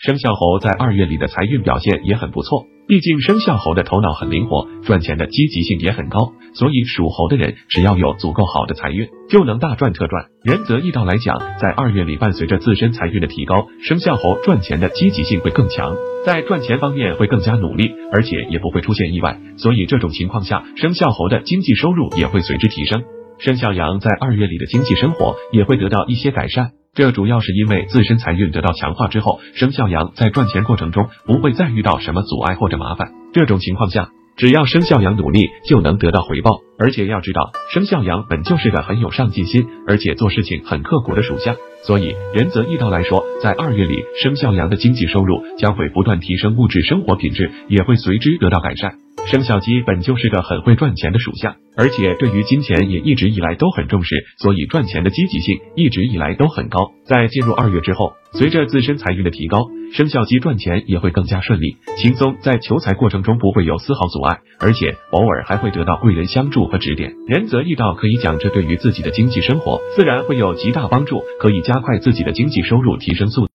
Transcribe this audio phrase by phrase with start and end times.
[0.00, 10.24] 生肖猴在二月里的财运表现也很不错，毕竟生肖猴的头脑很灵活，赚钱的积极性也很高，所以属猴的人只要有足够好的财运，就能大赚特赚。
[10.42, 15.94] 仁泽易道来讲，在二月里伴随着自身财运的提高，生肖猴赚钱的积极性会更强，
[16.24, 23.02] 在赚钱方面会更加努力，而且也不会出现意外，所以这种情况下，生肖猴的经济收入也会随之提升。
[23.40, 26.72] 生肖羊在二月里的经济生活也会得到一些改善。
[26.92, 33.12] 这主要是因为自身财运得到强化之后，生肖羊在赚钱过程中不会再遇到什么阻碍或者麻烦。
[33.32, 36.58] 这种情况下，只要生肖羊努力，就能得到回报。
[36.78, 48.94] 而且要知道，生肖羊本就是个很有上进心，而且做事情很刻苦的属相，所以仁泽易道来说，在二月里，生肖羊的经济收入将会不断提升，物质生活品质也会随之得到改善。
[49.30, 56.90] 生肖鸡本就是个很会赚钱的属相，而且对于金钱也一直以来都很重视，所以赚钱的积极性一直以来都很高。
[57.04, 67.14] 在进入二月之后，随着自身财运的提高，生肖鸡赚钱也会更加顺利、轻松，在求财过程中不会有丝毫阻碍，而且偶尔还会得到贵人相助和指点。
[67.28, 73.49] 仁泽易道可以讲，这对于自己的经济生活自然会有极大帮助，可以加快自己的经济收入提升速度。